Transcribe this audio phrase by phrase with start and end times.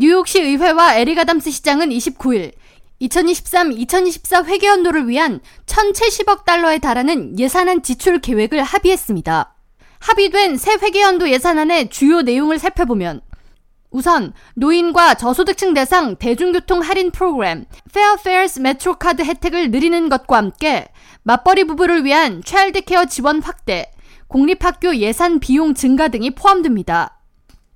[0.00, 2.52] 뉴욕시 의회와 에릭 아담스 시장은 29일
[3.02, 9.56] 2023-2024 회계연도를 위한 1,070억 달러에 달하는 예산안 지출 계획을 합의했습니다.
[9.98, 13.22] 합의된 새 회계연도 예산안의 주요 내용을 살펴보면
[13.90, 20.86] 우선 노인과 저소득층 대상 대중교통 할인 프로그램 Fair Fares 메트로카드 혜택을 늘리는 것과 함께
[21.24, 23.90] 맞벌이 부부를 위한 childcare 지원 확대,
[24.28, 27.17] 공립학교 예산 비용 증가 등이 포함됩니다.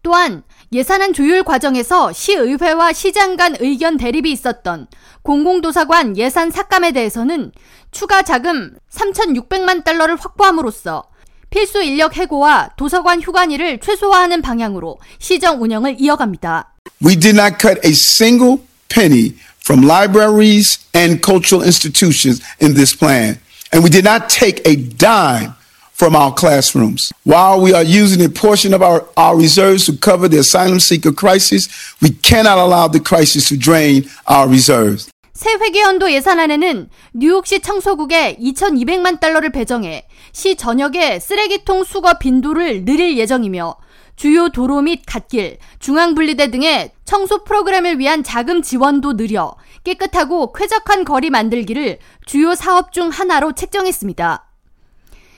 [0.02, 0.42] 또한
[0.72, 4.86] 예산안 조율 과정에서 시의회와 시장 간 의견 대립이 있었던
[5.22, 7.52] 공공도서관 예산 삭감에 대해서는
[7.90, 11.04] 추가 자금 3,600만 달러를 확보함으로써
[11.50, 16.74] 필수 인력 해고와 도서관 휴관일을 최소화하는 방향으로 시정 운영을 이어갑니다.
[17.04, 18.58] We did not cut a single
[18.88, 23.38] penny from libraries and cultural institutions in this plan.
[23.72, 25.52] And we did not take a dime
[26.02, 27.12] from our classrooms.
[27.22, 31.12] While we are using a portion of our, our reserves to cover the asylum seeker
[31.12, 31.68] crisis,
[32.02, 35.12] we cannot allow the crisis to drain our reserves.
[35.32, 43.76] 새 회계연도 예산안에는 뉴욕시 청소국에 2,200만 달러를 배정해 시 전역의 쓰레기통 수거 빈도를 늘릴 예정이며
[44.16, 51.30] 주요 도로 및 갓길, 중앙분리대 등의 청소 프로그램을 위한 자금 지원도 늘려 깨끗하고 쾌적한 거리
[51.30, 54.51] 만들기를 주요 사업 중 하나로 책정했습니다.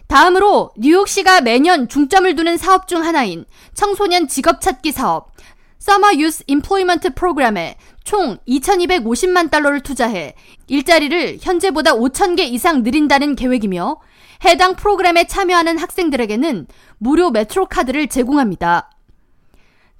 [0.06, 5.32] 다음으로 뉴욕시가 매년 중점을 두는 사업 중 하나인 청소년 직업 찾기 사업
[5.80, 10.34] Summer Youth Employment 프로그램에 총 2,250만 달러를 투자해
[10.66, 13.96] 일자리를 현재보다 5,000개 이상 늘린다는 계획이며
[14.44, 16.66] 해당 프로그램에 참여하는 학생들에게는
[16.98, 18.90] 무료 메트로 카드를 제공합니다.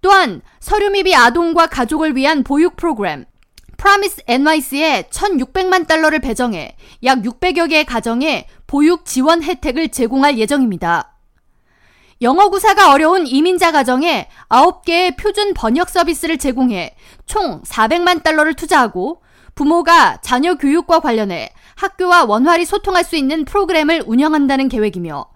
[0.00, 3.24] 또한 서류 미비 아동과 가족을 위한 보육 프로그램
[3.84, 11.12] 프라미스 NYC에 1,600만 달러를 배정해 약 600여 개의 가정에 보육 지원 혜택을 제공할 예정입니다.
[12.22, 19.20] 영어 구사가 어려운 이민자 가정에 9개의 표준 번역 서비스를 제공해 총 400만 달러를 투자하고
[19.54, 25.26] 부모가 자녀 교육과 관련해 학교와 원활히 소통할 수 있는 프로그램을 운영한다는 계획이며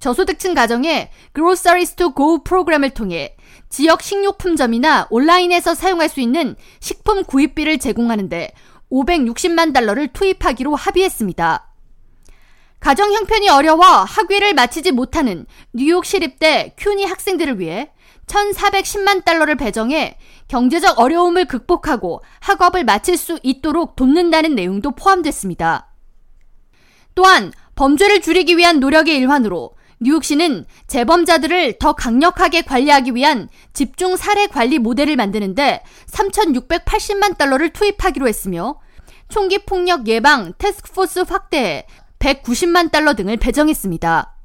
[0.00, 3.36] 저소득층 가정에 Groceries to Go 프로그램을 통해
[3.72, 8.52] 지역 식료품점이나 온라인에서 사용할 수 있는 식품 구입비를 제공하는데
[8.92, 11.68] 560만 달러를 투입하기로 합의했습니다.
[12.80, 17.90] 가정 형편이 어려워 학위를 마치지 못하는 뉴욕 시립대 큐니 학생들을 위해
[18.26, 20.18] 1,410만 달러를 배정해
[20.48, 25.88] 경제적 어려움을 극복하고 학업을 마칠 수 있도록 돕는다는 내용도 포함됐습니다.
[27.14, 34.80] 또한 범죄를 줄이기 위한 노력의 일환으로 뉴욕시는 재범자들을 더 강력하게 관리하기 위한 집중 사례 관리
[34.80, 38.80] 모델을 만드는데 3,680만 달러를 투입하기로 했으며
[39.28, 41.86] 총기 폭력 예방 테스크포스 확대에
[42.18, 44.36] 190만 달러 등을 배정했습니다.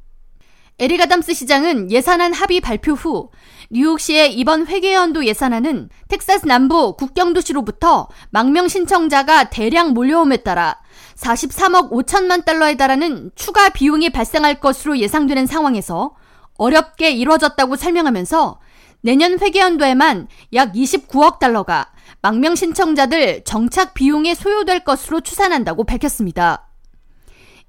[0.79, 3.31] 에릭 아담스 시장은 예산안 합의 발표 후
[3.71, 10.79] 뉴욕시의 이번 회계연도 예산안은 텍사스 남부 국경도시로부터 망명 신청자가 대량 몰려옴에 따라
[11.17, 16.15] 43억 5천만 달러에 달하는 추가 비용이 발생할 것으로 예상되는 상황에서
[16.57, 18.59] 어렵게 이루어졌다고 설명하면서
[19.01, 21.91] 내년 회계연도에만 약 29억 달러가
[22.21, 26.63] 망명 신청자들 정착 비용에 소요될 것으로 추산한다고 밝혔습니다.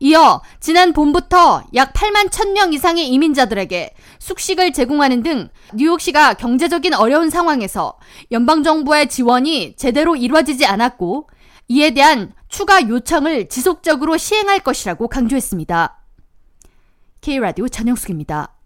[0.01, 7.99] 이어 지난 봄부터 약 8만 1000명 이상의 이민자들에게 숙식을 제공하는 등 뉴욕시가 경제적인 어려운 상황에서
[8.31, 11.29] 연방정부의 지원이 제대로 이루어지지 않았고
[11.69, 16.03] 이에 대한 추가 요청을 지속적으로 시행할 것이라고 강조했습니다.
[17.21, 18.58] K라디오 전영숙입니다.